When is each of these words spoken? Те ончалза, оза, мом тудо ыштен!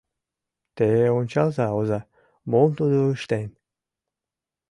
Те 0.75 0.87
ончалза, 1.17 1.67
оза, 1.79 1.99
мом 2.51 2.69
тудо 2.77 2.97
ыштен! 3.15 3.49